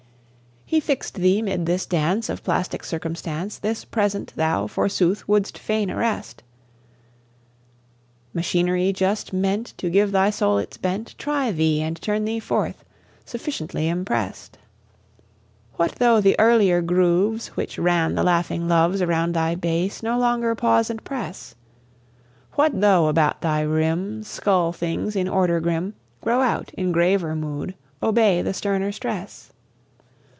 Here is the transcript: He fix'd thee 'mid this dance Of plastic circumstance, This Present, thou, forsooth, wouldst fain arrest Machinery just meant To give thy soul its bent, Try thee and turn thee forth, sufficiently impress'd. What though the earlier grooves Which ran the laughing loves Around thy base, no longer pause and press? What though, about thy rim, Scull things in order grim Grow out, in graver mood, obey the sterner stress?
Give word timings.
He 0.65 0.79
fix'd 0.79 1.15
thee 1.15 1.41
'mid 1.41 1.65
this 1.65 1.85
dance 1.85 2.29
Of 2.29 2.45
plastic 2.45 2.85
circumstance, 2.85 3.57
This 3.59 3.83
Present, 3.83 4.31
thou, 4.37 4.67
forsooth, 4.67 5.27
wouldst 5.27 5.57
fain 5.57 5.91
arrest 5.91 6.43
Machinery 8.33 8.93
just 8.93 9.33
meant 9.33 9.73
To 9.79 9.89
give 9.89 10.13
thy 10.13 10.29
soul 10.29 10.59
its 10.59 10.77
bent, 10.77 11.13
Try 11.17 11.51
thee 11.51 11.81
and 11.81 12.01
turn 12.01 12.23
thee 12.23 12.39
forth, 12.39 12.85
sufficiently 13.25 13.89
impress'd. 13.89 14.57
What 15.73 15.95
though 15.95 16.21
the 16.21 16.39
earlier 16.39 16.81
grooves 16.81 17.47
Which 17.49 17.77
ran 17.77 18.15
the 18.15 18.23
laughing 18.23 18.69
loves 18.69 19.01
Around 19.01 19.33
thy 19.33 19.55
base, 19.55 20.01
no 20.01 20.17
longer 20.17 20.55
pause 20.55 20.89
and 20.89 21.03
press? 21.03 21.53
What 22.53 22.79
though, 22.79 23.07
about 23.09 23.41
thy 23.41 23.59
rim, 23.59 24.23
Scull 24.23 24.71
things 24.71 25.17
in 25.17 25.27
order 25.27 25.59
grim 25.59 25.95
Grow 26.21 26.39
out, 26.39 26.73
in 26.75 26.93
graver 26.93 27.35
mood, 27.35 27.75
obey 28.01 28.41
the 28.41 28.53
sterner 28.53 28.93
stress? 28.93 29.51